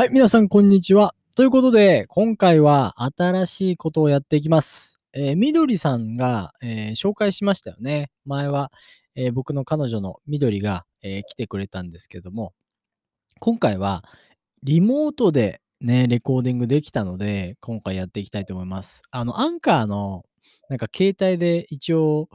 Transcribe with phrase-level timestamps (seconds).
[0.00, 1.14] はい、皆さん、こんにちは。
[1.36, 4.98] ということで、今回は新しいことをやっていきます。
[5.12, 8.10] えーみどりさんが、えー紹介しましたよね。
[8.24, 8.72] 前は、
[9.14, 12.54] えー僕の彼女のみどりが、え来てくれたんですけども、
[13.40, 14.02] 今回は
[14.62, 19.02] リモートでね、レコーディングできたので、今回やっていきたいと思います。
[19.10, 20.24] あの、アンカーの、
[20.70, 22.30] なんか携帯で一応、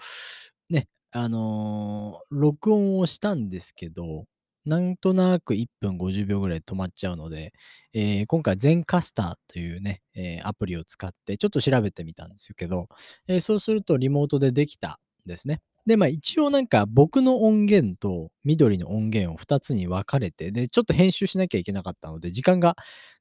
[0.70, 4.26] ね、あの録音をしたんですけど、
[4.66, 7.54] なんとなく1分50秒ぐらい止まっちゃうので、
[7.94, 12.88] えー今回、ゼンカスターというね、えーアプリを使って、ちょっと調べてみたんですけど、
[13.28, 15.62] えーそうするとリモートでできたんですね。
[15.86, 22.76] で、まあ一応なんか僕の音源と緑の音源を2つに分かれて、で、ちょっと編集しなきゃいけなかったので、時間が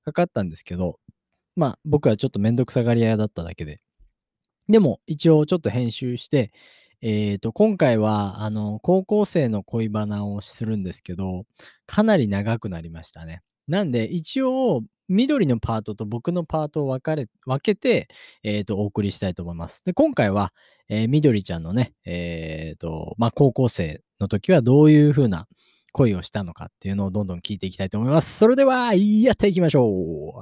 [0.04, 0.98] かかったんですけど、
[1.56, 3.80] まあ僕はちょっとめんどくさがり屋だっただけで。
[4.68, 6.52] でも一応ちょっと編集して、
[7.06, 11.44] えっ、と、今回は、あの、高校生の恋バナをするんですけど、
[11.86, 13.42] かなり長くなりましたね。
[13.68, 18.08] なんで、一応、緑のパートと僕のパートを分かれ、分けて、
[18.42, 19.84] えっ、と、お送りしたいと思います。
[19.84, 20.54] で、今回は、
[20.88, 25.46] えー緑ちゃんのね、えっ、と、まあ、高校生の時はどういう風な
[25.92, 28.38] 恋をしたのかっていうのをどんどん聞いていきたいと思います。
[28.38, 30.40] それでは、やっていきましょう。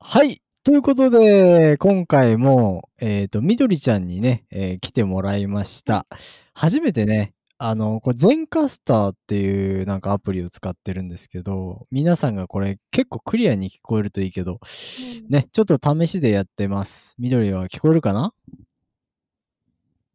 [0.00, 0.45] はい。
[0.66, 6.08] ということで、今回も、えっ、と、みどりちゃんにね、えー来てもらいました。
[6.54, 17.14] 初めてね、あの、これ、ゼンカスターっていうなんかアプリを使ってるんですけど、皆さんがこれ結構クリアに聞こえるといいけど、うんね、ちょっと試しでやってます。
[17.16, 18.34] みどりは聞こえるかな？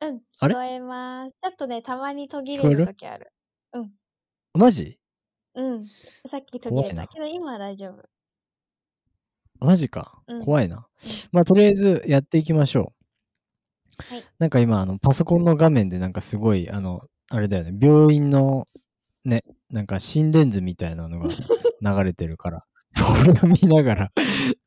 [0.01, 0.53] うん、あれ？
[0.53, 1.31] 聞こえます。
[1.41, 2.87] ちょっとね、たまに途切れるる？
[2.87, 3.31] ときある。
[3.71, 3.91] うん、
[4.53, 4.99] マジ？
[5.55, 5.85] うん。
[6.29, 8.03] さっき途切れたけど、今は大丈夫。
[9.61, 10.45] マジかうん。
[10.45, 10.77] 怖いな。
[10.77, 10.83] うん
[11.31, 14.13] まあ、とりあえずやっていきましょう。
[14.15, 18.67] はいなんか今、あの、パソコンの画面でなんかすごい、あの、あれだよね、病院の、
[19.25, 21.29] ね、なんか心電図みたいなのが
[21.81, 24.11] 流れてるから、それを見ながら、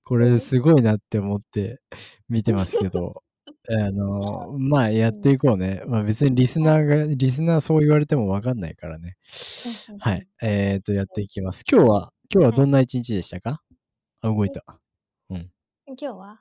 [0.05, 1.81] これすごいなって思って
[2.29, 3.23] 見てますけど、
[3.69, 5.83] あの、まあ、やっていこうね。
[5.87, 9.17] まあ別にリスナーが、リスナーそう言われてもわかんないからね。
[9.99, 10.27] はい。
[10.43, 11.65] えっ、と、やっていきます。
[11.71, 13.63] 今日は、今日はどんな一日でしたか？
[14.21, 14.84] あ、動いた。
[15.87, 15.97] うん。
[16.01, 16.41] 今日は？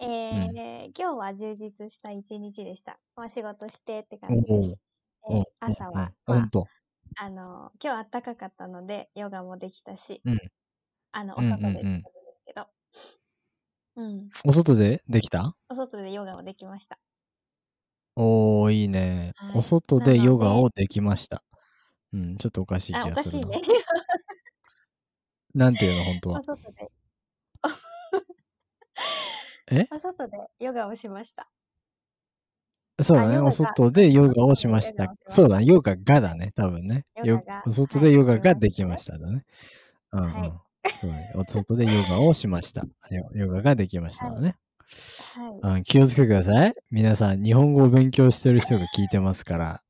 [0.00, 2.98] えー今日は充実した一日でした。
[3.16, 4.78] まあ、仕事してって感じです。
[5.22, 6.66] おえー朝は、ほんと。
[7.16, 10.38] あの、今日暖かかったので、ヨガもできたし、うん
[11.12, 12.66] あの、おうんうんうん外でできたんですけど、
[13.96, 15.54] うん、お外でできた？
[15.68, 16.98] お外でヨガもできました。
[18.16, 19.32] おー、いいね。
[19.36, 21.42] はいお外でヨガをできました。
[22.12, 23.46] うん、ちょっとおかしい気あ、おがするな。
[23.48, 23.68] かしいね。
[25.54, 26.42] なんていうの、本当おは？
[26.42, 26.90] 外で。
[29.70, 29.86] え？
[29.92, 31.48] お外でヨガをしました。
[33.00, 33.38] そうだね。
[33.38, 35.64] お外でヨガをしましたそうだね。
[35.64, 36.52] ヨガがだね。
[36.54, 37.04] 多分ね。
[37.66, 39.44] お外でヨガがはいできましただね。
[40.12, 40.26] うんうん。
[40.26, 40.52] はい
[41.00, 41.32] そうだね。
[41.34, 42.84] お外でヨガをしました。
[43.10, 44.56] ヨヨガができましただね。
[45.62, 45.76] はい。
[45.76, 46.74] うん、気をつけてください。
[46.90, 49.82] 皆さん、日本語を勉強してる人が聞いてますから。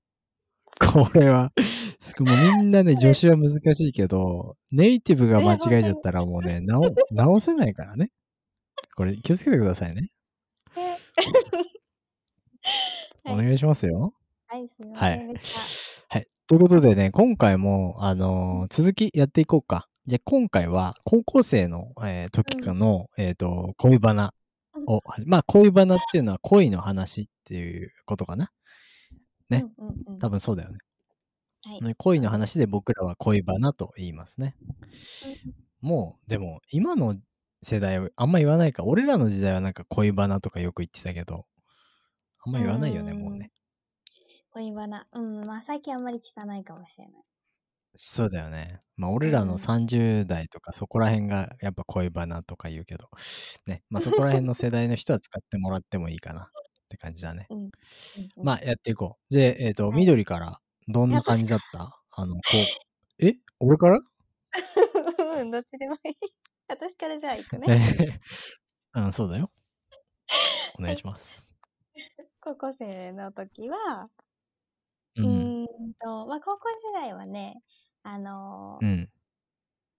[0.81, 1.53] これは、
[2.21, 8.11] もうみんなね、 助手は難しいけど、ネイティブが間違えちゃったらもうね、 直直せないからね。
[8.97, 10.09] これ気をつけてくださいね。
[13.25, 14.15] お願いしますよ。
[14.47, 15.35] はい、はい。
[16.09, 16.29] はい。
[16.47, 19.89] ということでね、今回も、あのー続きやっていこうか。
[20.07, 24.35] じゃあ今回は、高校生の、えー時かの、えっ、と、恋バナ
[24.87, 28.51] を、まあ、恋バナっていうのは恋の話っていうことかな。
[29.49, 30.19] ねうんうんうん。
[30.19, 30.79] 多分そうだよね。
[31.65, 31.81] はい。
[31.81, 34.57] ね恋の話で僕らは恋バナと言いますね。
[35.81, 37.15] もう、でも、今の
[37.63, 38.85] 世代はあんま言わないか。
[38.85, 41.47] 俺らの時代はなんか恋バナとかよく言ってたけど、
[42.45, 43.51] あんま言わないよね、うんもうね。
[44.53, 45.07] 恋バナ。
[45.13, 47.23] うん、まあ最近あんまり聞かないかもしれない。
[47.95, 48.81] そうだよね。
[48.97, 53.09] まあ、俺らのうん30代とかそこら辺がやっぱ恋バナとか言うけど、
[53.67, 53.83] ね。
[53.91, 56.47] まあ、そこら辺の世代の人は使ってもらってもいいかなっ
[56.89, 57.47] て感じだね。
[57.51, 57.59] うん。
[57.59, 57.71] うん
[58.39, 59.35] うんまあ、やっていこう。
[59.35, 60.59] で、えっ、と、はい緑から
[60.89, 62.01] どんな感じだった？
[62.11, 62.41] あの、こ
[63.21, 63.37] う、え？
[63.61, 64.01] 俺から？
[65.41, 66.33] うん、どっちでもいい。
[66.73, 68.21] 私からじゃあ行くね。
[68.95, 69.51] え うん、そうだよ。
[70.79, 71.51] お願いします。
[72.41, 74.09] 高校生の時は、
[75.17, 75.23] う。
[75.23, 75.67] うんーん
[76.01, 77.63] と、まあ高校時代はね、
[78.03, 79.11] あのーうん。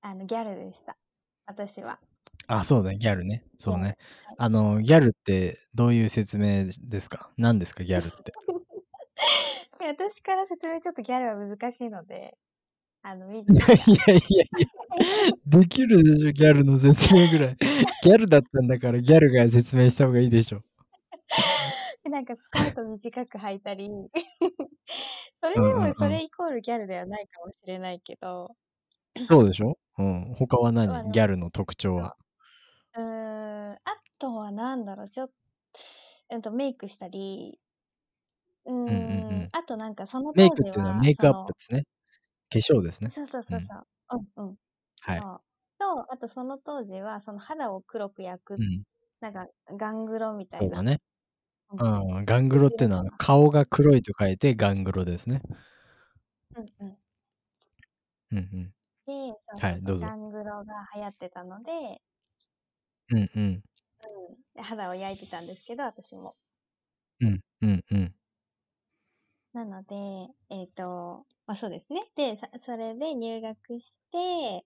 [0.01, 0.97] あの、ギャルでした。
[1.45, 1.99] 私は。
[2.47, 3.45] あ、そうだね、ギャルね。
[3.57, 3.97] そうねはい。
[4.39, 7.31] あの、ギャルってどういう説明ですか？
[7.37, 8.33] 何ですか、ギャルって？
[9.79, 12.37] で私から説明ちょっとギャルは難しいので、
[13.05, 13.67] あの、みいやい
[14.07, 14.67] やいやいや、
[15.45, 17.57] できるでしょ、ギャルの説明ぐらい。
[18.01, 20.63] ギャルだったんだから、ギャルが説明した方がいいでしょ。
[22.03, 23.89] で なんかスカート短く履いたり、
[25.41, 25.61] それで。
[25.61, 28.55] もそれイコールギャルではないかもしれないけど。
[29.29, 29.77] そうでしょ？
[29.97, 30.33] うん。
[30.35, 31.01] 他はまあ、何？
[31.05, 32.15] ギャルの特徴は。
[32.95, 33.03] そう。
[33.03, 33.79] ん、あ
[34.19, 35.31] とは何だろう、ちょ
[36.29, 37.57] えっと、メイクしたり
[38.65, 39.49] ううんうんうーん、ん。
[39.51, 41.85] あとなんかそのメイ当時クっていうのはメは、イクアップですね。
[42.53, 43.15] 化粧ですね。
[43.15, 43.57] そうそううん。
[43.57, 43.87] そうそう。
[44.37, 44.57] うんうん。
[45.01, 45.23] はい。
[45.23, 45.43] そう。
[45.79, 48.83] と、あとその当時は、その肌を黒く焼く、うん。
[49.21, 49.47] なんか
[49.77, 50.67] ガングロみたいな。
[50.67, 50.99] そうだね。
[51.71, 51.79] うん。
[51.79, 53.05] うん、ガングでロっていうのは。
[53.17, 55.41] 顔が黒いと書いてガングロですね。
[56.55, 56.97] うんうん。
[58.31, 58.73] うんうん。
[59.07, 59.11] で、
[59.49, 60.11] そうはい、どうぞ。
[60.11, 61.99] ガングロが流行ってたので
[63.09, 63.63] うんうん。
[64.01, 64.35] うん。
[64.55, 66.35] で、肌を焼いてたんですけど、私も。
[67.21, 68.15] うん、うんうん。
[69.53, 69.95] なので、
[70.49, 72.11] えっと、ま、そうですね。
[72.15, 74.65] で、さそれで入学して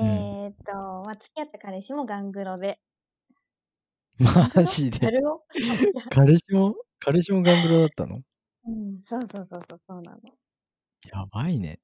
[0.00, 0.40] うん。
[0.42, 2.80] えっと、ま、付き合った彼氏もガングロで。
[4.18, 5.14] マジで？
[6.10, 6.74] 彼氏も？
[7.00, 8.22] 彼氏もガングロだったの？
[8.66, 10.20] うん、そうそうそうそう、そうなの。
[11.12, 11.80] やばいね。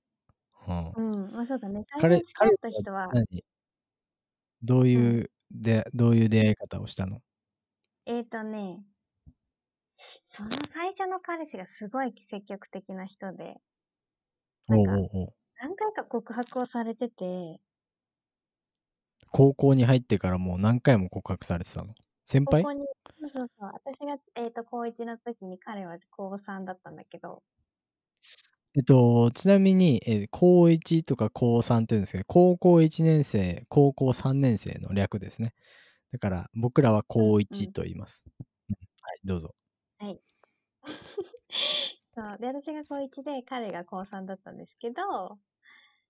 [0.68, 0.94] うん。
[0.94, 3.42] うん、ま、そうだね、彼に付き合った彼は人は何？
[4.62, 5.16] どううん。
[5.18, 7.20] いうでどういう出会い方をしたの？
[8.06, 8.86] えっとね
[10.28, 13.56] その最初の彼氏がすごい積極的な人で
[14.68, 14.92] なんか。
[15.58, 17.60] 何回か告白をされてて
[19.32, 21.94] 高校に入ってからもう何回も告白されてたの？
[22.24, 22.62] 先輩？
[22.62, 22.86] 高校に
[23.20, 27.42] そうそうそう、私が、えっと、高1の時に、彼は高3だったんだけど
[28.74, 35.54] えっと、ちなみに、え、高1とか高3って言うんですけど、高校1年生、高校3年生の略ですね。
[36.12, 37.72] だから僕らは高1うんうん。
[37.72, 38.24] と言います。
[38.70, 39.54] うん、はい、どうぞ。
[39.98, 40.20] はい。
[42.14, 45.40] そう、で、私が高1で、彼が高3だったんですけど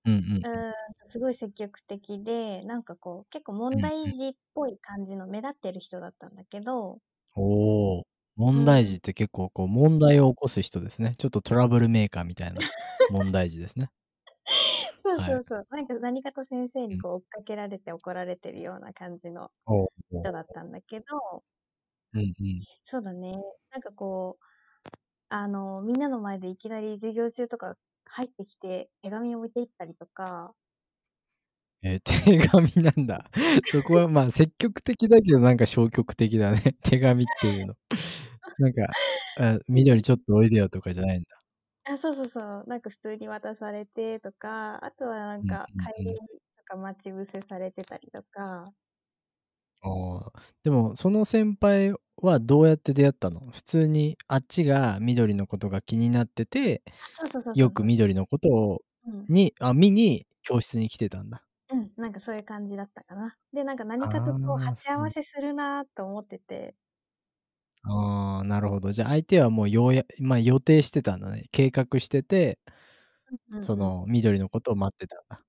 [0.04, 0.20] うんうん
[0.54, 0.66] うん。
[1.10, 3.52] すごい積極的で、なんかこう、結構。
[3.54, 7.00] 問題児っぽい感じの目立ってる人だったんだけど
[7.34, 8.06] おお、
[8.54, 8.60] うん。
[8.60, 11.14] 問題児って結構こう問題を起こす人ですね。
[11.18, 12.66] ちょっとトラブルメーカーみたいな
[13.08, 13.90] 問題児ですね。
[15.04, 15.38] そうはい。
[15.40, 15.66] そうそう。
[15.70, 16.96] なんか何かと先生うん。
[16.96, 19.52] にこう追っかけられて怒られてるような感じの
[20.22, 20.52] 人だっお。
[20.52, 21.44] たんだけど
[22.16, 22.66] うんうん。
[22.84, 23.32] そうだね。
[23.70, 24.44] なんかこう、
[25.30, 27.76] あの、みんなの前でいきなり授業中とか
[28.06, 30.54] 入ってきて、手紙を置いていったりとか
[31.82, 33.30] え、手紙なんだ。
[33.66, 36.60] そこは、ま、積極的だけどなんか消極的だね。
[36.82, 37.74] 手紙っていうの。
[38.58, 38.96] なんか、
[39.36, 41.28] あ、緑ちょっとおいでよとかじゃないんだ。
[41.84, 42.64] あ、そうそうそう。
[42.66, 46.16] なんか普通に渡されてとか、あとはなんうんか帰りうんうん。
[46.56, 48.72] とか待ち伏せされてたりとか
[49.82, 53.40] ああ、でもその先輩はどうやって出会ったの？
[53.52, 56.82] 普通にあっちが緑のことが気になってて、
[57.14, 57.70] そうそうそうそよ。
[57.70, 59.28] く緑のことをうん。
[59.28, 61.44] にあ、見に教室に来てたんだ。
[61.68, 63.36] うん、なんかそういう感じだったかな。
[63.52, 65.06] で、なんか何かとこうああ、鉢合そう。
[65.06, 66.76] わせするなと思ってて
[67.82, 68.92] ああ、なるほど。
[68.92, 71.48] じゃ、相手はもうようやま、予定してたんだね。
[71.52, 72.58] 計画してて
[73.30, 73.70] うんうんうん。
[73.72, 75.42] その緑のことを待ってたんだ。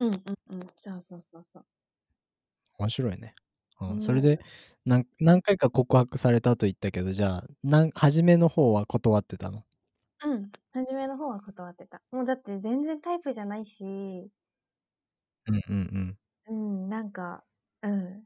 [0.00, 0.16] うんう
[0.54, 0.60] んうん。
[0.76, 1.66] そうそうそうそう。
[2.78, 3.34] 面白いね。
[3.90, 4.42] うん、それで、ね。
[4.84, 9.64] なん何回か告白されたと言ったけど、じゃあ、なん初めの方は断ってたの？
[10.20, 12.02] うん、初めの方は断ってた。
[12.10, 14.32] もうだって全然タイプじゃないし
[15.46, 16.18] うんうんうん。
[16.48, 17.44] うん、なんか、
[17.82, 18.24] うん、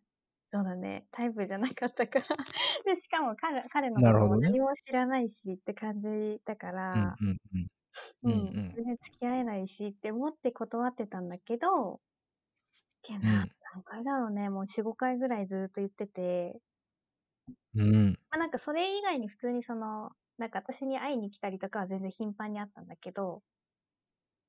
[0.53, 2.26] そうだね、タイプじゃなかったから。
[2.85, 4.37] で、しかも彼彼のことも。
[4.38, 7.69] 何も知らないしって感じだかうんらうんうん。
[8.23, 8.76] うん、うんうん。
[8.76, 12.00] 全然付き合えないしって思って断ってたんだけど
[13.07, 13.51] けなうん。
[13.75, 16.61] 何回だろうね、もう4、5回ぐらいずっと言ってて
[17.75, 18.19] うん。
[18.31, 23.43] ま、なんかそれ以外に普通にその、なんか私に会いに来たりとかは全然頻繁にあったんだけど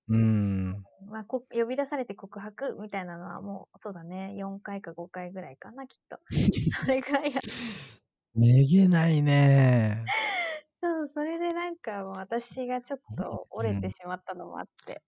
[0.09, 0.87] うーん。
[1.01, 6.19] うん、ま、こ呼び出されて告白みたいなのはもう、そうだね、4回か5回ぐらいかな、きっと。
[6.81, 7.41] それぐらいや
[8.35, 10.15] めげないね。
[10.81, 13.91] そう、それでなんかもうす私がちょっと折れてうん。
[13.91, 15.03] しまったのもあって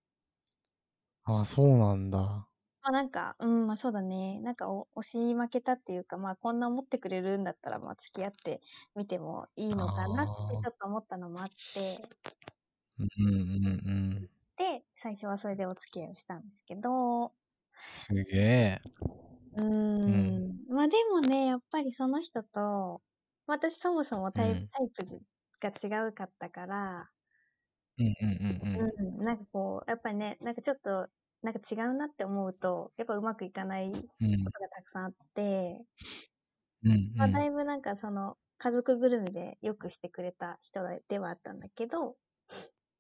[1.24, 2.49] あ、そうなんだ。
[2.83, 8.62] ま、なんか、うん、ま、そうだね、なんかお押し負けたっていうか、ま、こんな思ってくれるんだったら、ま、付き合って
[8.95, 10.63] みてもいいのかなってああ。
[10.63, 12.09] ちょっと思ったのもあって
[12.98, 13.69] うんうんうんう
[14.25, 14.29] ん。
[14.57, 17.33] で、最初はそれでお付き合いをしたんですけど
[17.88, 18.81] すげえ。
[19.53, 19.62] うー
[20.07, 20.39] うん。
[20.53, 23.01] ん、ま、でもね、やっぱりその人と、
[23.48, 24.69] 私そもそもタイうん。
[24.71, 25.19] タイプじ
[25.59, 27.09] が違うかったから
[27.98, 28.89] うんうんうんうん。
[28.98, 31.09] うん、なんかこう、やっぱりね、なんかちょっと、
[31.43, 34.51] なんか違うなって思うと、やっぱうまくいかないこうん。
[34.53, 35.86] とがたくさんあって
[36.84, 37.46] うんうま、だん。
[37.46, 42.17] いぶなんかその、家族ぐるみで良くしてくれた人でではあったんだけど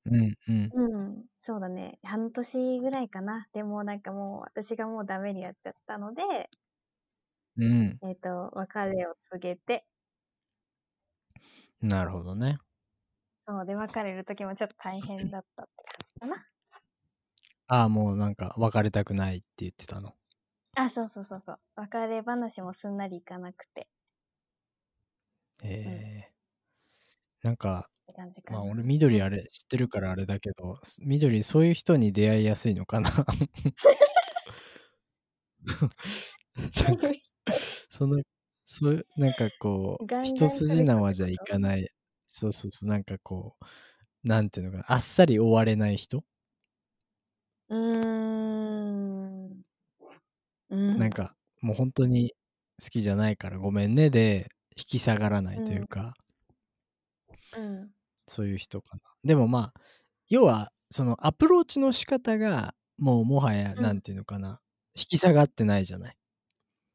[0.05, 0.71] うんうん。
[0.71, 3.47] うん、そうだね、半年ぐらいかな。
[3.53, 6.49] でもなんかもう、私がもうダメにやっちゃったので
[7.57, 7.99] うん。
[8.01, 9.85] えっと、別れを告げて
[11.81, 12.59] なるほどね。
[13.47, 16.49] そう、で、別れる時もちょっと大変だったって感じかな。
[17.71, 20.15] ああ、もうなんか別れたくないって言ってたの。
[20.75, 21.59] あ、そうそうそうそう。
[21.75, 23.87] 別れ話もすんなりいかなくて。
[25.63, 26.33] へえ。
[27.43, 28.71] なんか、って感じかまあな。
[28.71, 33.11] 俺緑あれ知ってるからあれだけど、す緑そういう人に出会いやすいのかな。
[36.85, 37.09] なんか、
[37.89, 38.21] その、
[38.65, 41.89] そうなんかこう、ガンガン一筋縄じゃいかない、
[42.27, 46.23] そうそうそう、なんかこう、なんていうのかな、あっさり終われない人
[47.69, 49.63] うーん。
[50.69, 50.95] うん。
[50.95, 52.33] なんか、もう本当に
[52.81, 55.55] 好きじゃないからごめんねで、引き下がらなう。
[55.55, 56.13] いというんか、
[57.51, 57.93] うん。
[58.27, 59.01] そういう人かな。
[59.23, 59.81] でもまあ、
[60.29, 63.89] 要は、そのアプローチの仕方が、もうもはや、うん。
[63.89, 64.61] なんていうのかな、
[64.97, 66.17] 引き下がってないじゃない。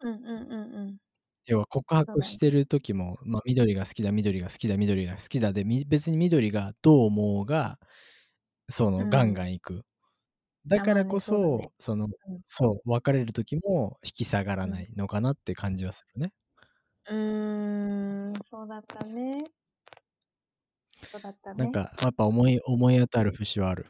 [0.00, 0.98] うんうんうんうん。
[1.46, 2.18] 要は告そうだね。
[2.18, 7.78] 白してる時も、まあ、緑が好きだ、緑が好きだ、緑が好きだで、み別に緑がどう思おうが、
[8.70, 9.34] そうのガンん。
[9.34, 9.84] ガン行く。
[10.66, 11.72] だからこそね。
[11.78, 12.42] そ、その、うん。
[12.46, 14.68] そう、別れる時も引き下がらう。
[14.68, 16.32] なんいのかなって感じはするね。
[17.06, 19.44] うーん、そうだったね。
[21.12, 21.58] そうだったね。
[21.58, 23.86] なんか、やっぱ思い思い当たる節はある。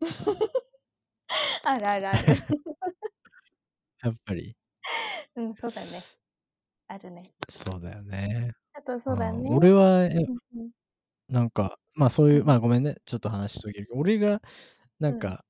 [1.64, 2.20] あるあるある。
[4.02, 4.56] やっぱり。
[5.36, 6.02] うん、そうだね。
[6.88, 7.30] あるね。
[7.48, 8.52] そうだよね。
[8.74, 9.50] あとそうだうん、ね。
[9.56, 10.08] 俺は。
[11.28, 12.46] なんか、まあ、そういうう、ん。
[12.46, 14.40] まあ、ごめんね、ちょっと話し途切れるけど、俺が
[14.98, 15.18] なん。
[15.18, 15.44] か、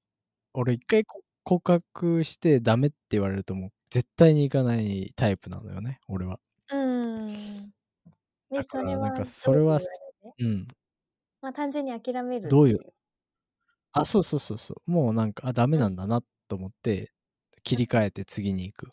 [0.55, 6.39] 俺一回こ告白してダメって言われるともう絶対に行かないタイプなのよね、俺は。
[6.71, 7.71] うーん。
[8.51, 9.79] で、だからなんかそれは、
[10.23, 10.67] どうん。
[11.43, 12.93] まあ、単純に諦めるっどういう？
[13.95, 14.91] あ、そうそうそうそう。
[14.91, 15.79] もうなんか、あ、ダメう。
[15.79, 17.13] なんんだなと思って、
[17.63, 17.85] 切うん。
[17.85, 18.89] り替えて次に行く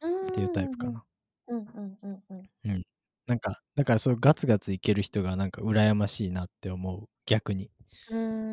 [0.00, 1.04] うっていうタイプかな。
[1.48, 1.56] うん。
[1.56, 2.50] うんうんうんうん。
[2.64, 2.82] うん。
[3.26, 7.70] なんか、だからそういうガツガツいける人がなんか羨ましいなって思う、逆に。
[8.08, 8.51] うーん。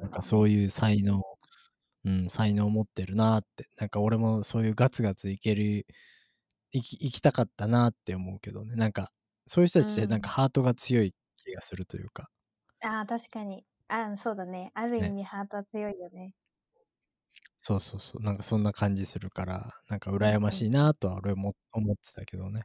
[0.00, 1.22] なんかそういう才能
[2.04, 3.68] うん、才能持ってるなって。
[3.78, 5.86] なんか俺もそういうガツガツいける、
[6.72, 8.76] いき行きたかったなって思うけどね。
[8.76, 9.12] なんか、
[9.46, 10.32] そういう人うたちってなんかん。
[10.32, 12.30] ハートが強い気がするというか。
[12.80, 13.66] ああ、確かに。
[13.88, 14.70] ああ、そうだね。
[14.74, 15.12] ある意ね。
[15.12, 16.34] 味ハートは強いよね。
[17.58, 18.22] そうそうそう。
[18.22, 20.62] なんかそんな感じするから、なんかうん羨まうん。
[20.62, 22.62] しいなとは俺も思ってたけどね。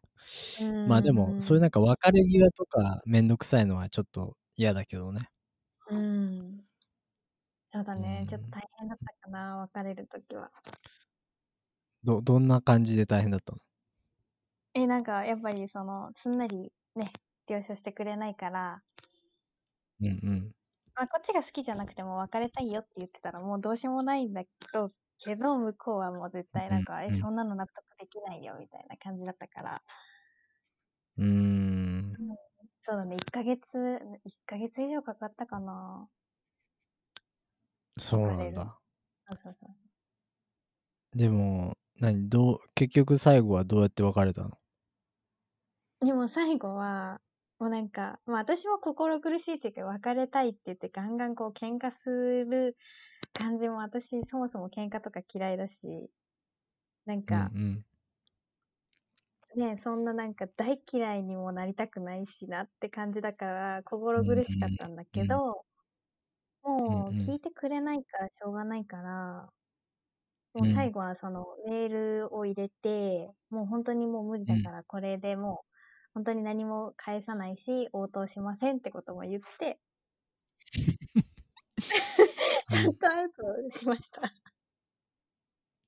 [0.56, 1.62] うまあでも、そういう。
[1.62, 5.30] なんか別れ際とかめんどくさいのはちょっと嫌だけどね。
[5.90, 6.21] うーん。
[7.74, 8.26] そうだうね。
[8.30, 8.60] ちょっとん。
[8.60, 10.52] 大変だったかな、別れる時は。
[12.04, 13.62] どどんな感じで大変だったの？
[14.74, 18.84] え、なんかやっぱりその、すんなりね、了承してくれないから
[20.00, 20.52] うんうん。
[20.96, 24.92] ま、こっちが好きじゃなくても別れたいよって言ってたらもうどうしようもないんだけど
[25.24, 27.22] けど、向こうはもう絶対なんか、え、うんうん。
[27.22, 29.84] そんなの納得できないよみたいな感じだったから。
[31.18, 32.18] うーん。
[32.20, 32.36] うん、
[32.86, 33.62] そうだね、1ヶ月、
[34.24, 36.10] 1ヶ月以上かかったかな。
[37.98, 38.22] そう。
[38.38, 38.82] なんだ。
[39.28, 39.76] そうそうそう。
[41.14, 44.58] でも、何、どう結局最後はどうやって別れたの？
[46.00, 47.22] でも最後は、
[47.60, 52.76] もうなんか、ま、私も心苦しいっていうか、別れたいって言ってガンガンこう喧嘩する
[53.34, 56.10] 感じも私そもそも喧嘩とか嫌いだし、
[57.06, 57.86] なんうんかうん。
[59.56, 63.84] ね、そんななんか大嫌いにもなりたくないしなって感じだから、
[64.16, 65.26] う心苦しかったんだけ。
[65.26, 65.66] ど、
[66.90, 67.32] うんもううん。
[67.32, 69.52] 聞いてくれないからしょうがないから、
[70.54, 70.92] もうう最ん。
[70.92, 74.56] 後はそのメールを入れて、もうほんとにもう無理うん。
[74.56, 75.72] だからこれでもう、
[76.16, 79.80] ほんとに何も返さないし、応答しませんってことも言って
[82.70, 82.76] うん。
[82.76, 83.30] ちゃんとアウ
[83.72, 84.34] トしました。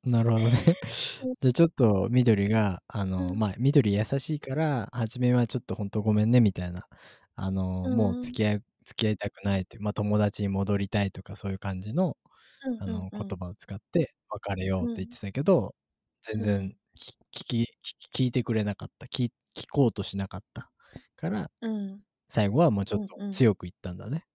[0.06, 0.78] なるほどね。
[1.22, 1.34] うん。
[1.42, 3.36] じゃ、ちょっと緑が、あの、うん。
[3.36, 6.88] ま、緑優しいから、初めはちょっとほんとごめんねみたいな、
[7.36, 8.18] あの、うもう。
[8.20, 12.18] 付き合い付き合いたくないっていう、ま、友達に戻りたいとかそういう感じの、
[12.62, 13.12] うんあの。
[13.18, 14.94] 言葉を使って別れよううん。
[14.94, 15.76] って言ってたけど、
[16.22, 16.64] 全うん。
[16.64, 17.68] 然き聞き
[18.12, 19.08] き聞いてくれなかった。
[19.10, 19.26] き
[19.58, 20.72] 聞こうとしなかった
[21.18, 22.04] からうん。
[22.30, 23.20] 最後はもうちょっと。
[23.32, 24.26] 強く言ったんだね。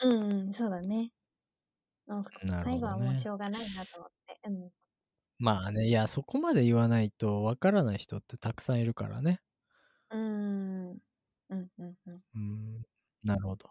[0.00, 1.12] うんうん、そうだね。
[2.06, 3.30] なんか、なる最後はもうしほどね。
[3.30, 4.72] ょうがないなと思って、うん。
[5.38, 9.42] まあね、いや、そこまで言わないと分からない人ってたくさんいるからね。
[10.10, 11.02] うーん。
[11.50, 12.22] うんうんうん。
[12.34, 12.82] うーん、
[13.24, 13.70] なるほど。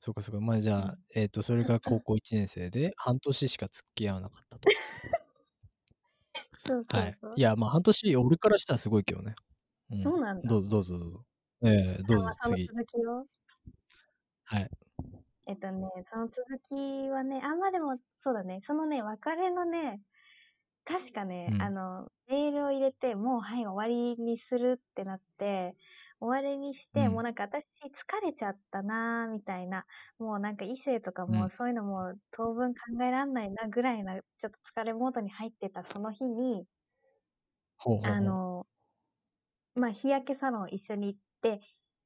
[0.00, 0.40] そっかそっか。
[0.40, 1.04] ま、じゃあ、うん。
[1.14, 4.70] えっと、それが高校1年生で、半年しか付き合わなかったと。
[6.66, 7.10] そうそはい。
[7.10, 7.36] うそう。
[7.36, 9.34] いや、ま、半年、俺からしたらすごいけどね。
[9.90, 9.94] う。
[10.02, 10.50] そうんなんだ。
[10.50, 11.26] どうぞどうぞどうぞ。
[11.64, 11.68] え
[12.00, 12.72] え、どあ、うぞ次。
[12.72, 13.26] 続きを
[14.44, 14.70] はい。
[15.46, 16.36] えっとね、その続
[16.68, 16.74] き
[17.10, 20.02] はね、あ、ま、でも、そうだね、そのね、別れのね、
[20.84, 21.70] 確かね、あうん。
[21.70, 25.76] の、メールを入れて、もう、はい、終わりにするってなって、
[26.20, 29.86] 終わりにして、うんもうなんか私疲れちゃったなーみたいな、
[30.18, 36.66] もうなんか異性とかうんもそういうのも当分考えらんないなぐらいな、ちょっと疲れモードに入ってたその日に、
[37.78, 38.20] ほうほうほう。
[38.20, 38.66] あの、
[39.74, 41.60] まあ、日焼けサロン一緒に行って、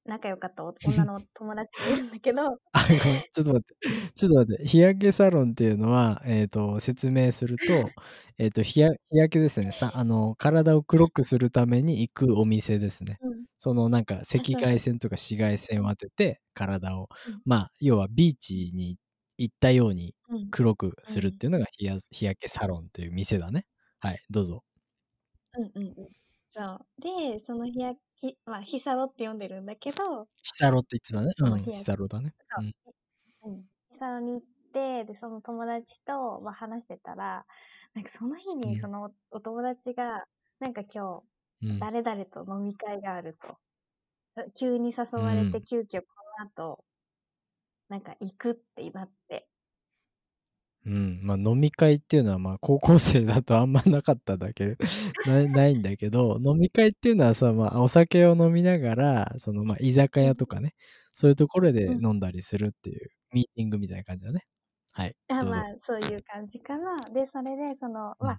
[0.06, 4.12] 仲良かったお女の友達がいるんだけど、 あ、ごめん、ちょっと待って。
[4.14, 4.66] ちょっと待って。
[4.66, 7.64] 日焼けサロンっていうのは、えっ、と、説明すると、
[8.38, 8.98] えっ、と日焼
[9.30, 9.72] けですね。
[9.72, 13.18] さ、あの、体を黒くするために行くお店ですね。
[13.22, 18.98] うん、そのなんか赤外線とか紫外線を当てて、体を、うんまあ、要はビーチに
[19.38, 23.66] 行ったようにうん、黒くするっていうのが日焼けサロンっていう店だね。
[24.00, 24.64] はい、どうぞ。
[25.56, 26.23] うんうんうん。
[26.56, 27.00] そう。
[27.00, 31.32] で、その日焼け、まあ、日サロって呼んでるんだけど、ヒサロって言ってたね。
[31.38, 32.34] うん、そう日焼けヒサロだね。
[32.50, 32.66] そう
[33.44, 33.62] う、うん。
[33.90, 34.42] 日サロに行っ
[34.72, 37.46] て、で、その友達と、まあ、話してたら、
[37.94, 40.26] なんかその日うんにそのお友達が、
[40.60, 40.90] なんか今
[41.62, 41.68] ん。
[41.68, 43.58] うん日、誰々と飲み会があると。
[44.58, 46.06] 急に誘われて、うん急遽こ
[46.40, 46.84] の後、
[47.88, 49.48] なんか行くってなって。
[50.86, 54.76] うん、まあ飲み会っていうのはまあ高校生だとあんまなかっただけ
[55.26, 60.74] なないんだけど飲み会っていうのはさ、まあ、お酒を飲みながらそのまあ居酒屋とかね
[61.14, 64.46] そういうところでうん飲んだりするっていうミーティングみたいな感じだね。
[64.92, 65.16] はい。
[65.28, 66.96] あどうぞまあ、そういう感じかな。
[67.12, 68.38] で、それで、その、うんまあ、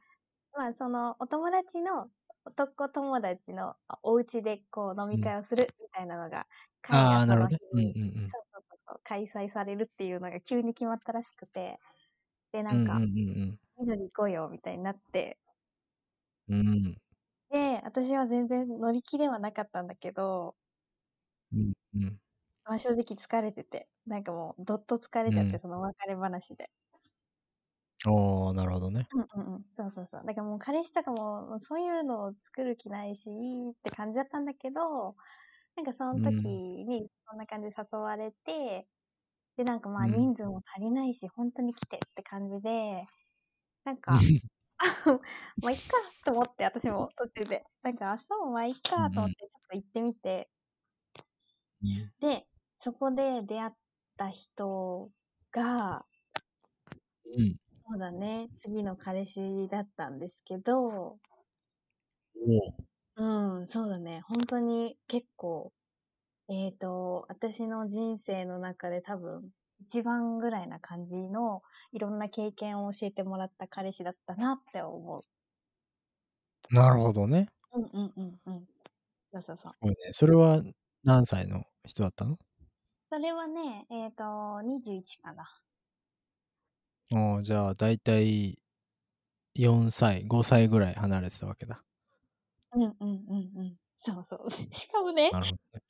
[0.57, 2.07] まあ、その、お友達の、
[2.47, 6.45] 男友達のあお家でこう飲み会をするみたいなのが、
[6.89, 7.59] ああ、なるほどね。
[7.73, 8.29] うんうん。
[8.29, 11.79] そうそうそうそう、開催されるっていうのが急に決まったらしくて、
[12.55, 15.39] で、なか、うんうんんうん緑行こうよみたいになって、
[16.47, 16.67] うん。
[16.67, 16.97] うん
[17.50, 20.55] で、私は全然乗り気ではなかったんだけど、
[21.53, 22.19] うんうん。
[22.63, 26.71] まあ、正直疲れてて、なんかもうどっと疲れちゃって、うんその別れ話で。
[28.07, 29.07] おー、なるほどね。
[29.13, 29.65] うんうんうん。
[29.77, 30.24] そうそうそう。
[30.25, 35.15] だからもう彼氏とかも、そういうのを作る気ないし、って感じだったんだけど、
[35.75, 38.88] なんかその時にそんな感じで誘われて、
[39.57, 43.05] で、なんかまあうん人数も足りないし、本当に来てって感じで、
[43.86, 44.17] なんか、
[45.62, 47.65] まあいっかと思って、私も途中で。
[47.84, 50.49] なんか、あ、そう、まあいっかと思って、ちょっと行ってみて、
[51.84, 52.45] うんで、
[52.80, 53.71] そこで出会っ
[54.17, 55.10] た人
[55.51, 56.06] が、
[57.25, 57.56] うん。
[57.88, 61.19] そうだね、次の彼氏だったんですけど、
[63.17, 63.23] う
[63.62, 64.21] ん、そうだね。
[64.21, 65.71] 本当に結構、
[66.47, 75.25] えっ、と、私の人生の中で多分、一番ぐらいな感じの、いろんな経験を教えてもらった彼氏だったなって思
[76.71, 77.47] なるほどね。
[77.73, 77.79] う。
[77.79, 78.67] うんうんうんうん。
[79.34, 79.73] そうそうそう。
[79.73, 79.95] すごいね。
[80.12, 80.62] それは
[81.03, 82.38] 何歳の人だったの？
[83.12, 85.62] それはね、えっ、と、21かな。
[87.12, 88.60] おーじゃあ大体
[89.55, 91.84] 4歳、5歳ぐらい離れてたわけだ。
[92.73, 93.77] うんうんうんうん。
[94.05, 94.49] そうそう。
[94.73, 95.85] しかもね、なるほどね。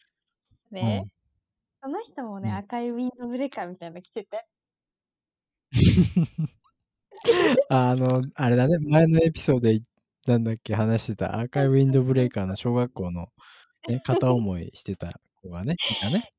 [0.72, 1.08] ね、
[1.82, 4.48] その人もね、うん赤いウィンドブレーカーみたいなの着てて。
[7.70, 9.82] あの、あれだね、前のエピソードで
[10.26, 13.28] なんだっけ、話してた赤いウィンドブレーカーの小学校の、
[13.88, 16.34] ね、片思いしてた子がね、 いたね。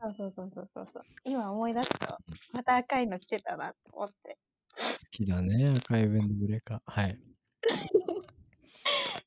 [0.00, 1.02] そうそうそうそうそうそう。
[1.24, 2.18] 今思い出すと、
[2.52, 4.38] また赤いの着てたなって思って。
[4.76, 6.80] 好きだね、赤いウィンドブレーカー。
[6.84, 7.18] はい。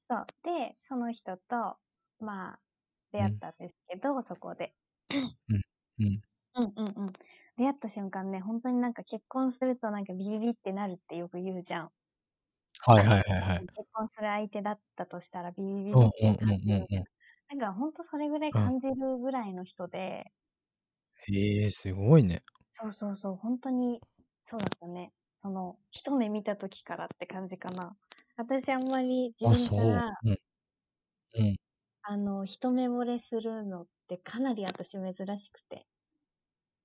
[0.09, 0.25] そう。
[0.43, 1.77] で、その人と、
[2.19, 2.59] まあ、
[3.11, 4.75] 出会ったんですけど、そこで。
[5.99, 6.21] うん。
[6.55, 7.13] うんうんうん。
[7.57, 11.91] 出会った瞬間ね、本当になんか結婚するとなんかビビビってなるってよく言うじゃん。
[12.79, 13.65] はいはいはいはい。
[13.75, 17.03] 結婚する相手だったとしたらビビビうんうんってうん感じるうんうん。
[17.49, 20.33] なんか本当それぐらい感じるぐらいの人で、
[21.25, 22.43] へえ、すごいね。
[22.73, 24.01] そうそうそう、本当に、
[24.43, 25.13] そうだったね。
[25.41, 27.97] その、一目見た時からって感じかな。
[28.35, 29.57] 私あんまりあ、そう。
[29.57, 30.39] 自分から、うん。
[31.35, 31.57] うん。
[32.03, 35.85] あの、一目惚れするのってかなり私珍しくて。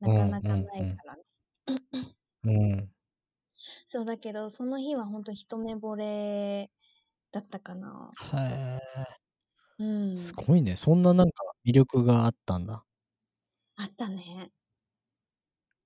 [0.01, 1.23] なかなかないからね。
[2.45, 2.91] うん。
[3.89, 6.71] そうだけど、その日は本当一目惚れ
[7.33, 8.17] だったかな。
[8.33, 8.79] へ
[9.79, 10.17] うんえ、。
[10.17, 10.77] すごいね。
[10.77, 12.87] そんななんか魅力があったんだ。
[13.77, 14.51] あったね。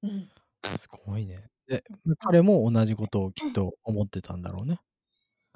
[0.03, 0.31] うん。
[0.63, 1.51] すごいね。
[1.67, 1.85] で、
[2.19, 4.81] 彼も同じことをきっと思ってたんだろうね。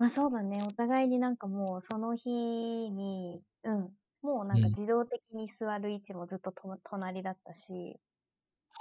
[0.04, 0.62] まあそうだね。
[0.62, 3.96] お互いになんかもうその日に、うん。
[4.22, 7.98] もうなんかうん自動的に座る位置もずっとと隣だったし、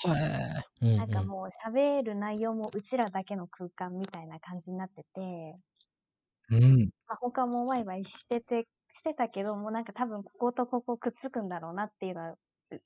[0.05, 0.63] へえ。
[0.81, 5.59] うんなんかもう喋る内容もうちらだけの空間みたいな感じになってて、
[6.49, 6.63] うん。
[6.63, 6.89] うん。
[7.07, 12.37] まあ、他もワイワイしてて、してたけど、もうなんか多分こことここくっつくんだろうなっていうのは、う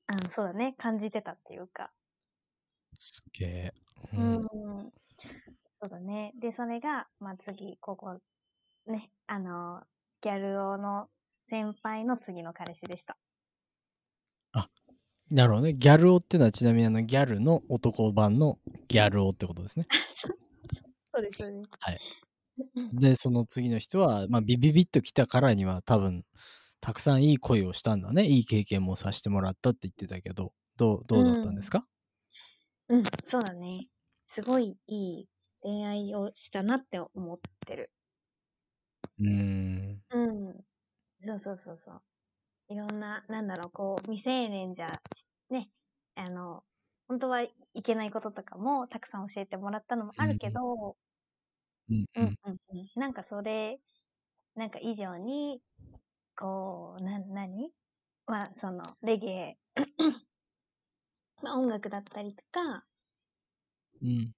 [0.08, 1.92] あのそうだね、感じてたっていうか。
[2.96, 3.74] すげえ。
[4.12, 4.44] ううん
[4.84, 4.94] ん。
[5.82, 6.34] そうだね。
[6.40, 8.20] で、それが、まあ次、ここ、
[8.88, 9.84] ね、あの、
[10.22, 11.10] ギャル男の
[11.50, 13.18] 先輩の次の彼氏でした。
[15.30, 15.74] なるほどね。
[15.74, 19.88] ギャル男ってのはちなみにあのギャルの男版のギャル男ってことですね。
[21.14, 21.72] そうです、そうです。
[21.80, 22.00] はい。
[22.94, 26.26] で、その次の人は、まあ、ビビビッと来たからには多分、
[26.82, 28.26] たくさんいい恋をしたんだね。
[28.28, 31.88] いい経験もさせてもらったって言ってたけど、どう、どうだったんですか？
[32.90, 33.88] うん、そうだね。
[34.26, 35.30] すごいいい
[35.62, 37.92] 恋愛をしたなって思ってる。
[39.20, 39.28] うー
[39.94, 40.02] ん。
[40.10, 40.18] う
[40.54, 40.64] ん。
[41.22, 42.04] そうそうそうそう。
[42.70, 45.02] いろんな、なんだろう、こう、未成年じゃ、
[45.50, 45.72] ね、
[46.16, 46.66] あの、
[47.08, 50.98] 本当はいけないこととかもたくさん教えてもらったのもあるけど、
[51.90, 52.90] うんうんうんうん。
[52.96, 53.80] なんかそれ、
[54.56, 55.62] なんか以上に、
[56.38, 57.74] こう、な、何？
[58.28, 59.60] まあ、その、レゲエ、
[61.42, 62.86] まあ音楽だったりとか、
[64.02, 64.34] うん。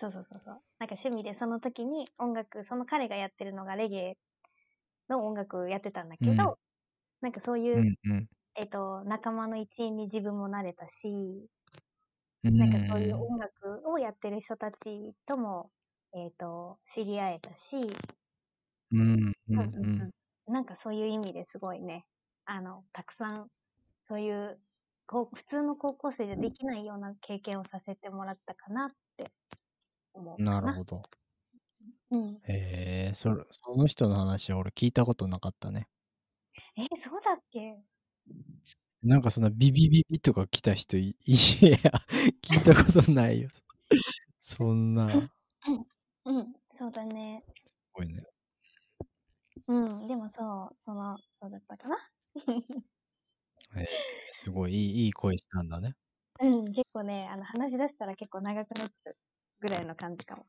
[0.00, 0.62] そうそうそうそう。
[0.78, 4.18] なんか趣味でその時に音楽、その彼がやってるのがレゲエ
[5.08, 6.54] の音楽をやってたんだけど、うん
[7.22, 8.28] なんかそういう、うんうん。
[8.56, 11.48] えっと、仲間の一員に自分もなれたし、
[12.44, 12.58] うん。
[12.58, 15.72] なんかそういう音楽をやってる人たちとも、
[16.14, 17.76] えっと、知り合えたし、
[18.92, 20.10] うんうんうん
[20.46, 22.06] なんかそういう意味ですごいね、
[22.44, 23.48] あの、たくさん、
[24.08, 24.60] そういう、
[25.06, 29.32] こう普通の高校生じゃできないような経験をさせてもらったかなって
[30.20, 30.60] 思うかな。
[30.60, 31.02] なるほど。
[32.10, 32.42] うん。
[32.42, 35.88] へえ、それ、その人の話は俺聞いたことなかったね。
[36.76, 37.84] え、そうだっけ？
[39.02, 41.78] なんかそんなビビビビとか来た人い、 いや、
[42.42, 43.48] 聞いたことないよ。
[44.42, 45.32] そんな、
[45.64, 45.70] す
[46.24, 47.44] うん、そうだね。
[47.92, 48.24] ごいね。
[49.68, 49.72] う
[50.04, 51.96] ん、でもそう、その、そうだったかな。
[54.32, 55.94] すごいいい、いい声したんだね。
[56.40, 59.16] うん、結構ね、あの、話し出したら結構長くなっちゃう
[59.60, 60.46] ぐらいの感じかも。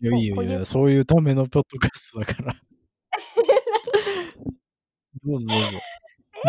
[0.00, 2.56] いや、いいよ、こういや、そういうためのポッドキャストだから。
[5.24, 5.68] どうぞどうぞ。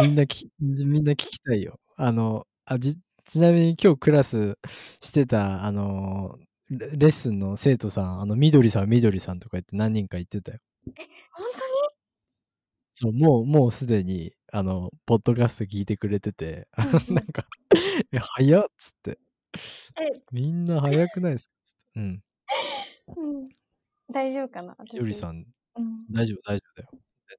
[0.03, 1.79] みんなき、みんな聞きたいよ。
[1.97, 4.57] あの、あじちなみに今日クラス
[5.01, 6.37] してた、あの、
[6.69, 10.59] レレッスンの生徒さん、あの、みどりさん、みどりさんとか言って何人か言ってたよ。
[11.33, 11.45] 本
[12.95, 16.67] そう、もう、もうすでに、あの、ポッドキャスト聞いてくれてて、
[17.09, 17.45] なんか、
[18.11, 19.19] え、早っつって。
[20.31, 21.53] みんな早くないですか？
[21.95, 22.23] うん。
[23.15, 23.49] うん。
[24.11, 25.37] 大丈夫かなみどりさん。
[25.39, 25.45] ん、
[25.77, 26.07] うん。
[26.11, 26.89] 大丈夫、大丈夫だよ。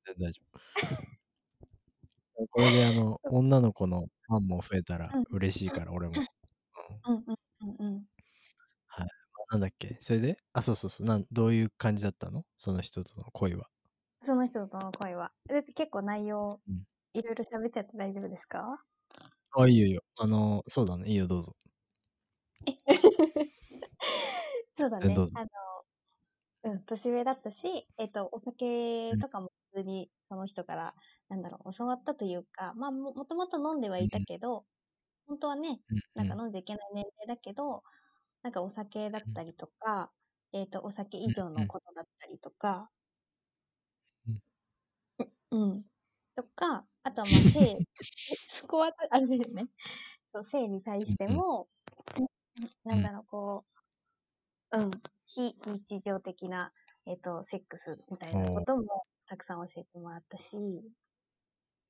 [0.06, 0.60] 全然大丈夫。
[2.50, 6.14] これで、あの、女の子のファンも増えたらうん嬉しいから、俺も。
[7.08, 7.14] うん。
[7.16, 7.36] うんうん
[7.80, 8.08] うんうん。
[9.50, 9.96] なんだっけ？
[10.00, 10.38] それで？
[10.52, 11.06] あ、そうそうそう。
[11.06, 12.44] なんどういう感じだったの？
[12.56, 13.68] その人との恋は。
[14.26, 15.32] その人との声は。
[15.76, 18.84] 結構内容うん、いろいろ喋っちゃって大丈夫ですか？
[19.52, 20.02] あ、いいよいいよ。
[20.18, 21.08] あの、そうだね。
[21.08, 21.54] いいよ、どうぞ。
[24.76, 25.26] そうだね全然どう。
[25.26, 25.32] ぞ。
[25.36, 25.48] あの、
[26.72, 30.94] うん、年上だったし、えっと、お酒とかも普通にその人から、
[31.28, 34.64] なんだろう、教わったというか、まあ、ももともと飲んではいたけど、
[35.26, 37.82] 本当はね、うんなんか飲んじゃいけない年齢だけど、
[38.42, 40.10] なんかお酒だったりとか、
[40.52, 42.88] えっと、お酒以上のことだったりとか、
[45.50, 45.84] うん。
[46.34, 47.78] とか、あとはまあ、性、
[48.60, 49.66] そこはあれですね。
[50.32, 51.68] そう、性に対しても、
[52.84, 53.64] なんだろう、こ
[54.72, 54.90] う、うん、
[55.26, 55.56] 非
[55.88, 56.72] 日常的な、
[57.06, 60.56] えっ、と、セックスみたいなこともたくさん教えてもらったし、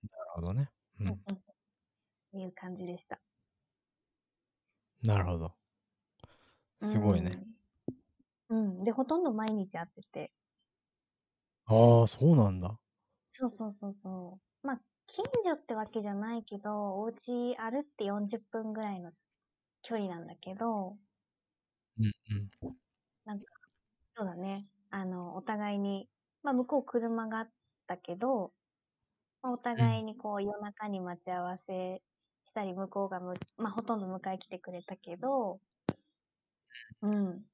[0.02, 0.70] なるほどね。
[1.00, 1.24] ううん、ん。
[2.32, 3.20] うん、いう感じでした。
[5.02, 5.54] なるほど。
[6.80, 7.40] すごいね。
[8.48, 8.58] うん。
[8.78, 8.84] うん。
[8.84, 10.32] で、ほとんど毎日会ってて、
[11.66, 12.80] ああ、そうなんだ。
[13.32, 14.66] そうそうそうそう。
[14.66, 19.12] まあ、近所ってわけじゃないけど、お家歩って40分ぐらいの
[19.84, 20.98] 距離なんだけど、
[21.98, 22.50] うんうん。
[24.16, 24.68] そうだね。
[24.90, 26.08] あの、お互いに、
[26.42, 27.52] まあ、向こう車があっ
[27.86, 28.54] たけど、
[29.42, 32.02] まあ、お互いにこう夜中に待ち合わせ
[32.44, 35.60] したり、向こうがむ、まあ、ほとんど迎え来てくれたけど、
[37.02, 37.46] うん。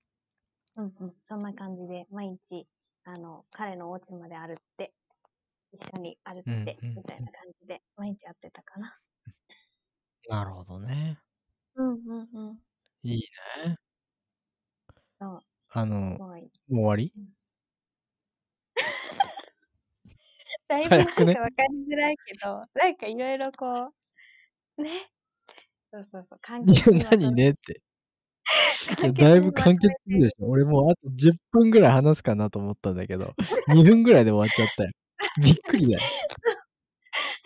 [0.77, 1.17] うんうん。
[1.25, 2.69] そんな感じで、毎日、
[3.05, 4.95] あの、彼のお家まで歩って、
[5.73, 9.01] 一緒に歩って、みたいな感じで、毎日会ってたかな。
[10.31, 11.19] なるほどね。
[11.77, 12.61] うんうんうん。
[13.03, 13.21] いい
[13.67, 13.77] ね。
[15.21, 16.21] そう、あの。
[16.69, 17.13] もう終わり？
[20.69, 23.93] だいぶなんか早くねわかりづらいけど、なんかいろいろこ
[24.79, 25.11] う、ね。
[25.93, 27.81] そうそうそう、簡い潔にや、何ねって。
[29.03, 30.47] いや、だいぶにまとめ簡潔てでしょ。
[30.49, 33.35] 俺もうあと10分ぐらい話すかなと思ったんだけど、
[33.67, 34.91] 2分ぐらいで終わっちゃったよ。
[35.43, 36.13] びっくりだよ。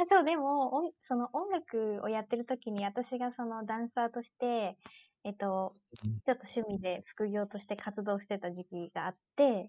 [0.04, 4.78] あそう、でも、音その音楽をやってる時に、私がそのダンサーとして、
[5.24, 9.68] えっと、うんちょっと趣味で副業として活動してた時期があって、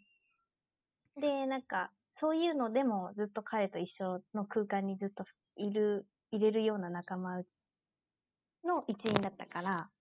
[1.18, 5.26] で、なんか、そういうのでもずっと彼と一緒の空間にずっと
[5.58, 7.44] いる、入れるような仲間
[8.66, 9.92] の一員だったから、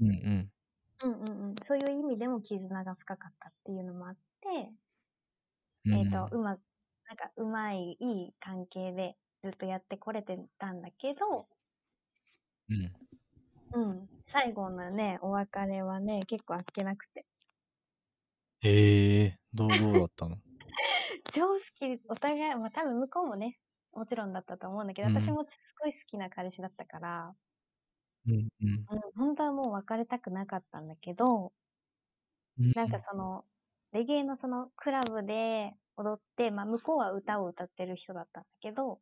[0.00, 0.52] うんうん。
[1.02, 1.60] うんうんうん。
[1.62, 4.72] そういう意味でも絆が深かったっていうのもあって、
[5.84, 6.58] うんえっ、と、うま、
[7.12, 11.46] なんか、うまい、いい関係でずっとやってこれてたんだけど、
[12.68, 12.92] うん。
[13.74, 14.08] うん。
[14.26, 17.26] 最後のね、お別れはね、結構あっけなくて。
[18.60, 20.36] へえ、どう、どうだったの？
[21.32, 23.58] 超好き、お互い、まあ多分向こうもね、
[23.92, 27.34] もちろんだったと思うんだけど、うん私もすごい好きな彼氏だったから、
[28.26, 28.88] うんうん。
[28.90, 31.52] うん、本当はもう別れたくなかったんだけど、
[32.58, 33.44] うんなんかその、
[33.92, 39.00] レゲエのそのクラブで踊って、まあ向こうは歌を歌ってる人だったんだけど、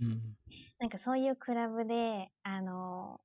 [0.00, 0.36] うん。
[0.78, 3.20] なんかそういうクラブで、あの、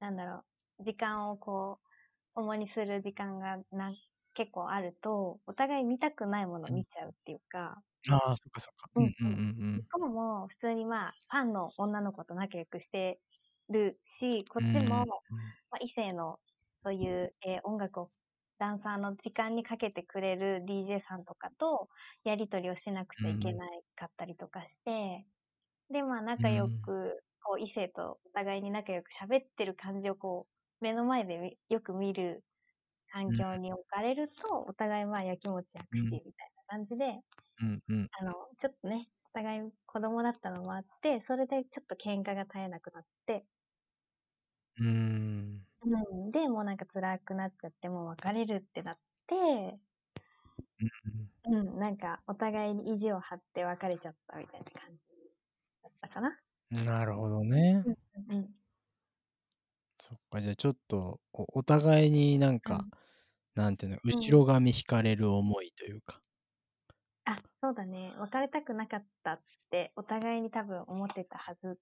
[0.00, 0.44] なんだろ
[0.80, 1.88] う、時間をこう、
[2.36, 3.94] 共にする時間がな
[4.34, 8.90] 結構あると、お互い見たくないものを見ちゃうっていうか、ああ、そっかそっか。
[8.94, 9.34] ううんんうんう
[9.78, 13.20] ん向こうも普通にまあ、ファンの女の子と仲良くして
[13.68, 14.66] るし、こうん。
[14.66, 16.40] っちも、うんまあ、異性の
[16.84, 18.10] そういう、えー音楽を
[18.62, 21.88] ダンサーの時間にかけてくれる DJ さんとかと
[22.24, 25.26] やり取りをしなくちゃいけなかったりとかして、
[25.90, 30.48] で、まあ仲良く、こう異性とお互いに仲良く喋ってる感じをこ
[30.80, 32.44] う目の前でみよく見る
[33.12, 36.20] 環境に置かれると、お互いまあやきもち焼くし、うん。
[36.26, 37.22] みたいな感じで、
[37.60, 38.10] うんうん。
[38.18, 43.46] あの、ちょっとね、お互い子供だったのもあって、それでちょっと喧嘩が絶えなくなって、
[44.78, 45.66] うーん。
[45.84, 49.80] うん、で、もうなんか辛くなっちゃって、もう別れるってなって、
[50.80, 50.92] うん
[51.44, 54.98] うん、なんかお互いに意地を張って別れちゃったみたいな感じ
[55.82, 56.28] だったかな。
[56.28, 56.30] う
[56.80, 57.84] んなるほどね。
[57.84, 57.96] うん
[58.36, 58.54] うん。
[59.98, 62.86] そっか、じゃあちょっとおお互いになんか、
[63.54, 66.22] なんていうの、後ろ髪引かれる思いというか。
[67.24, 68.14] あ、そうだね。
[68.18, 71.78] 別れたくなかったって、お互いに多分思ってたはず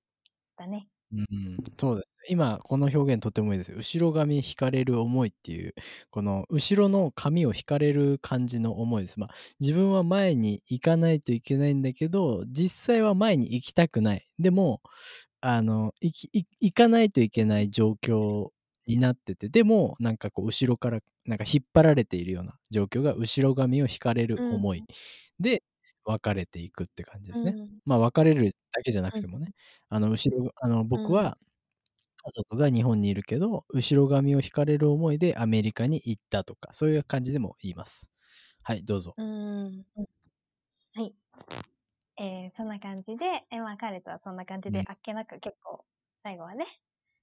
[0.57, 0.89] だね。
[1.13, 2.27] うん、そうですね。
[2.29, 3.77] 今、この表現とてもいいですよ。
[3.79, 5.75] 後ろ髪引かれる思いっていう、
[6.11, 9.19] この後ろの髪を引かれる感じの思いです。
[9.19, 14.29] まあ、自分は前に行かないといけないんだけど、実際は前に行きたくない。
[14.39, 14.81] でも、
[15.41, 18.51] あの、行き、行行かないといけない状況
[18.87, 24.85] になってて、でも、なんかこう、後ろから、なんか引っ張られているような状況が、後ろ髪を引かれる思い
[25.41, 25.63] で、
[26.11, 27.55] 別れていくって感じですね。
[27.57, 29.53] うんまあ別れるだけじゃなくてもね、
[29.89, 31.39] あの後ろ、あの僕は
[32.23, 38.11] 家族が日本にいるけど、後ろ髪を引かれる思いでアメリカに行ったとか、そういう感じでも言います。
[38.63, 39.15] はい、どうぞ。
[39.17, 39.27] うん。
[39.97, 40.07] うん。
[40.95, 41.15] はい。
[42.19, 45.85] えー、そんな感じで、えまあ彼とはそんな感じでうん、あっけなく結構、
[46.23, 46.67] 最後はね、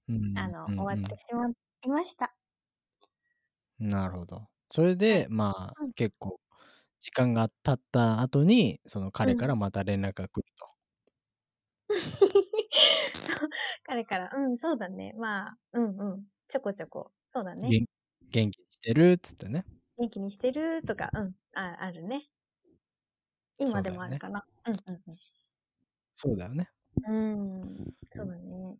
[0.08, 2.34] うんあの、うんうん終わってしまいました。
[3.78, 4.48] なるほど。
[4.68, 6.40] それで、はいまあ、うん結構、
[7.00, 10.68] 時間が経った後に、その彼からうんまた連絡が来ると。
[13.84, 15.14] 彼から、うん、そうだね。
[15.18, 16.24] まあ、うんうん。
[16.48, 17.12] ちょこちょこ。
[17.32, 17.76] そうだね。
[17.76, 17.86] 元
[18.30, 19.64] 元気にしてるっつってね。
[19.96, 22.28] 元気にしてるとか、うん、ああるね。
[23.58, 24.46] 今でもあるかな。
[24.66, 25.18] うんうん
[26.14, 26.68] そうだよね。
[27.06, 27.62] うん。
[27.62, 28.78] うん、そうだね。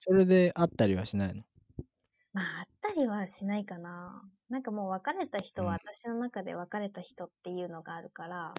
[0.00, 1.42] それで会ったりはしないの？
[2.32, 2.66] まあ、
[2.98, 4.30] りはしないかな。
[4.48, 8.54] なんかもう別れた人はうん私の中で別れた人っていうのがあるから。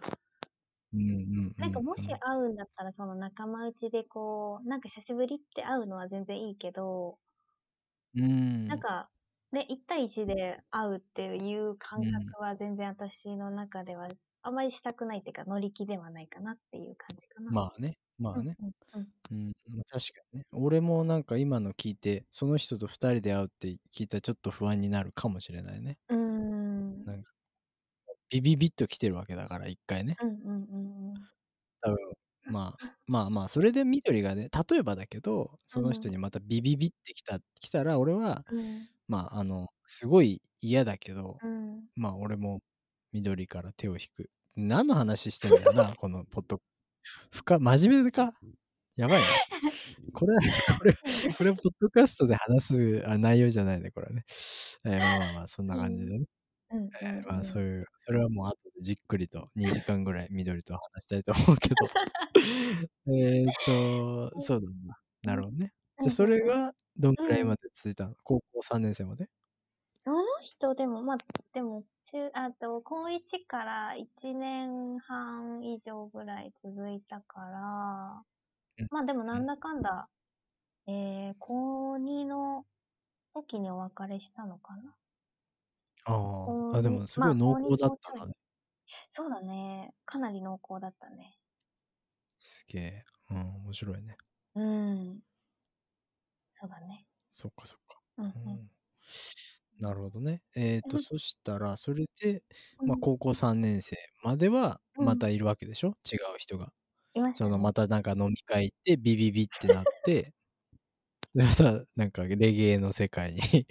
[1.58, 7.20] なんかもし会うんだったらその仲間内でこう、なんか久しぶりって会うのは全然いいけど、
[8.16, 8.68] うん。
[8.68, 9.10] なんか、
[9.52, 14.08] ね、1対1で会うっていう感覚は全然私の中では
[14.42, 17.52] あまりしたくないっていうか乗り気ではないかなっていう感じかな。
[17.52, 18.56] まあね、まあね。
[18.60, 18.66] う
[18.98, 19.54] んうん
[19.90, 20.46] 確かにね。
[20.52, 25.98] 俺もなんか今の聞いて、その人と二人で会うって聞いたらちょっと不安になるかもしれないね。
[26.10, 26.20] うん。
[26.20, 27.06] うん。
[27.06, 27.32] なんか、
[28.30, 30.16] ビビビッと来てるわけだから、一回ね。
[30.22, 31.30] うんうんうんうん。
[31.82, 31.98] 多分、
[32.48, 41.86] まあ、 まあまあ、それで緑がね、例えばだけど、その人にまたビビビってきた、来たら、俺は、うんまあ、あの、すごい嫌だけど、うん。
[41.96, 42.62] まあ、俺も
[43.14, 44.30] 緑から手を引く。
[44.56, 46.62] 何の話してんだよな、このポッド。
[47.32, 48.34] 深、真面目か？
[48.96, 49.28] やばいね。
[50.14, 50.38] これ、
[50.78, 50.94] これ、
[51.38, 54.26] これ、ポッドキャストで話すあ内容じゃないね、これはね。
[54.86, 56.26] えーまあまあまあ、そんな感じでね。
[57.02, 61.76] えーまあ、うんそういう、それはもう後でじっくりと2時間ぐらい緑と話したいと思うけど。
[63.08, 64.98] えーっと、そうだな。
[65.24, 65.74] なるほどね。
[66.02, 68.16] じゃあ、それがどんくらいまで続いたの？
[68.24, 69.28] 高校3年生まで？
[70.10, 71.18] その人でも、まあ、
[71.54, 78.24] でも、中、あと、高1から1年半以上ぐらい続いたから
[78.80, 80.10] うん、まあでもなんだかんだ、
[80.88, 82.66] えー、高2の
[83.36, 84.96] 時にお別れしたのかな。
[86.06, 88.34] あ高あ、あ、で二もすごい濃厚だったんだね。
[89.12, 89.94] そうだね。
[90.06, 91.38] かなり濃厚だったね。
[92.40, 93.04] すげえ。
[93.30, 94.18] うん、面白いね。
[94.56, 95.20] うん。
[96.60, 97.06] そうだね。
[97.30, 98.00] そっかそっか。
[98.18, 98.32] うんうん。
[98.54, 98.70] うん
[99.80, 100.42] なるほどね。
[100.56, 102.44] えっ、と、うんそしたら、それで、
[102.86, 106.74] まあ、うん高校3年生までは、うんまたいるわけでしょ、違う人が。
[107.16, 110.34] いましたの、またなんか飲み会行って、ビビビってなって、
[111.36, 113.42] でまた、なんか、レゲエの世界に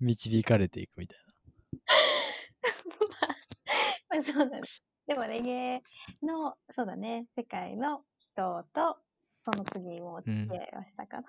[0.00, 1.18] 導かれていくみたい
[4.10, 4.68] まあ、そうだね。
[5.06, 5.82] でもレゲエ
[6.22, 8.98] の、そうだね、世界の人と、
[9.44, 11.24] その次もお付き合いをしたかな。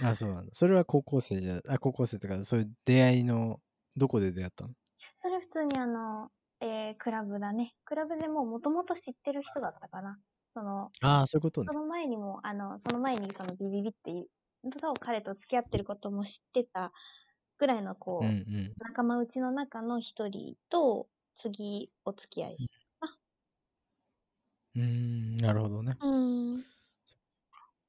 [0.00, 0.08] な。
[0.10, 0.50] あ、そうなんだ。
[0.54, 3.60] それは高校生じゃ、あ、高校生とか、そういう出会いの、
[3.96, 4.74] どこで出会ったの？
[5.18, 6.30] それ普通にあの、
[6.60, 7.74] えー、クラブだね。
[7.84, 10.18] クラブでももともと知ってる人だったかな。
[10.54, 11.74] その、ああ、そういうことねそ。
[11.74, 14.28] の前にも、あの、その前にそのビビビっていう、
[14.80, 16.92] と彼と付き合ってることも知ってた
[17.58, 18.78] ぐらいのこう、うんうん。
[18.84, 22.62] 仲間内の中の一人と、次お付き合い。
[24.74, 25.98] うーん、なるほどね。
[26.00, 26.06] う
[26.58, 26.64] ん。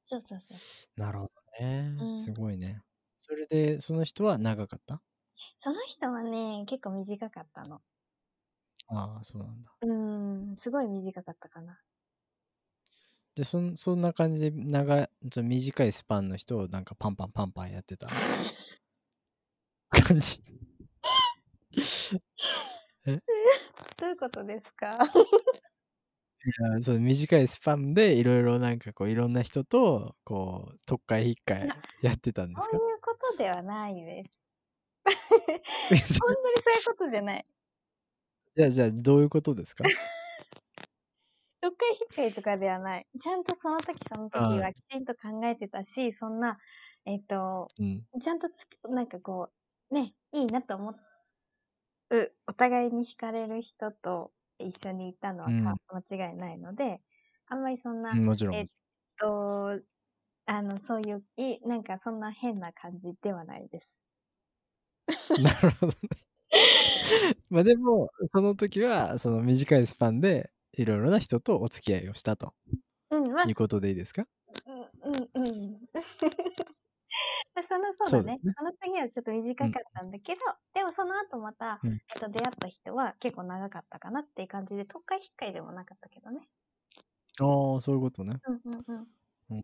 [0.05, 0.61] そうそうそう。
[0.97, 1.93] なるほどね。
[1.99, 2.83] うんすごいね。
[3.17, 5.01] それで、その人は長かった？
[5.61, 7.81] その人はね、結構短かったの。
[8.87, 9.71] ああ、そうなんだ。
[9.81, 11.79] うん、すごい短かったかな。
[13.35, 18.19] で、そんそんな感じで長い、ちょ短いスパンの人をなんかパンパンパンパンやってた？
[19.91, 20.39] 感じ。
[23.97, 24.99] どういうことですか？
[26.45, 32.79] いやそう短いスパンでいろいろなんかこういろんな人とこう特会かいやってたんですか？
[32.79, 34.31] そういうことではないです。
[36.19, 37.45] 本当 にそういうことじゃない。
[38.55, 39.93] じゃあじゃあどういうことですか？
[41.61, 43.07] 読解引っかいとかではない。
[43.21, 46.57] ちゃんとその時その時ははきちんと考えてたし、そんな、
[47.05, 48.05] えっ、と、うん。
[48.21, 48.53] ちゃんとつ
[48.89, 49.49] なんかこ
[49.91, 50.95] う、ね、いいなと思
[52.11, 55.53] う、お互いに惹かれる人と一緒にいたのは
[56.09, 57.01] 間違いないので、
[57.47, 58.57] あんまりそんな、もちろん。
[58.57, 58.67] えっ
[59.19, 59.81] と、
[60.47, 63.87] あの、そういう、いなんかそんな変な感じではないです。
[65.37, 66.09] なるほどね。
[67.49, 72.53] まあでも、その時は、その短いスパンで、いろいろな人とお付き合いをしたと
[73.11, 74.27] うん、まあいう、ことでいいですか？
[74.65, 75.89] うん、うん、うん。
[77.63, 78.39] その、そううですね。
[78.57, 80.41] その次はちょっと短かったんだけど、
[80.73, 86.49] でもその後また、うんえっと、出会った人は結構長かったかなっていう感じで、特会引っかいでもなかったけどね。
[87.39, 88.41] ああ、そういうことね。
[88.47, 89.07] うん、うん、うん。
[89.49, 89.61] うん、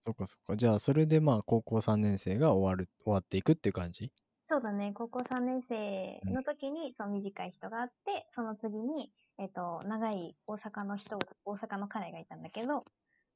[0.00, 0.56] そっかそっか。
[0.56, 4.12] じゃあ、それでまあ、高校3年生が終わる、終わっていくっていう感じ？
[4.44, 12.84] そうだね、高校3年生の時に、その短い人があって、その次に、えっと、長い大阪の人、大阪の彼がいたんだけど、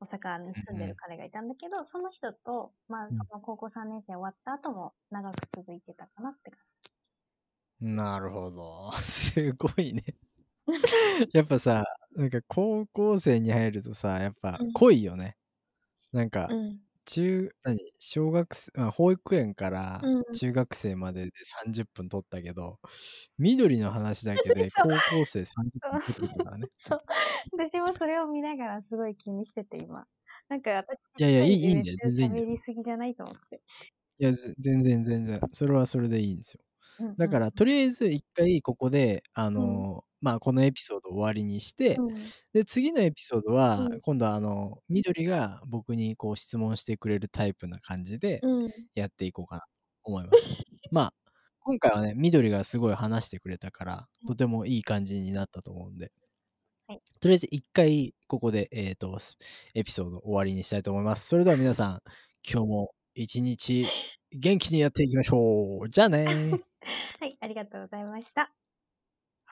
[0.02, 6.58] 大阪に住んでる彼がいたんだけど、その人と、まあ、うんその高校3年生終わった後も長く続いてたかなって感
[7.80, 8.92] なるほど。
[9.02, 10.04] すごいね。
[11.32, 15.36] やっぱさ、なんか高校生に入るとさ、やっぱうん濃いよね。
[16.12, 16.80] なんかじ。、うん。
[17.06, 17.78] 中、何？
[17.98, 22.80] 小学生、あ保育園からうん中学生までで30分取ったけど、
[23.38, 26.68] 緑の話だけで 高校生30分取ってたからね。
[27.52, 30.06] 私もそれを見ながらすごい気にしてて、今。
[30.48, 33.62] なんか私、いやいやいいいいんだよ全然いいんだよ喋りすぎじゃないと思って。
[34.18, 35.40] いや、ぜ全然全然。
[35.52, 36.60] それはそれでいいんですよ。
[37.00, 42.14] うんうんだから、とりあえず一回ここで、あのーまあ、このエピソード終わりにして、うん
[42.52, 48.70] で、次のエピソードは、うん今度はあの、緑が僕にこう質問してくれるタイプな感じでうん。
[48.94, 49.66] やっていこうかなと
[50.04, 50.62] 思います。
[50.92, 51.14] まあ、
[51.60, 56.12] 今回はね、緑がすごい話してくれたから、とてもいい感じになったと思うんで、
[56.86, 59.36] はいとりあえず一回ここで、えっ、と、す
[59.74, 61.26] エピソード終わりにしたいと思います。
[61.28, 62.02] それでは皆さん、
[62.48, 63.86] 今日も一日
[64.32, 65.88] 元気にやっていきましょう。
[65.90, 66.71] じゃあねー。
[67.20, 68.52] はい、ありがとうございました。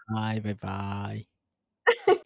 [0.09, 1.29] はい、バイバイ。